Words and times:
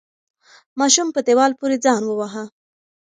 ماشوم 0.79 1.07
په 1.15 1.19
دیوال 1.27 1.51
پورې 1.59 1.77
ځان 1.85 2.01
وواهه. 2.05 2.43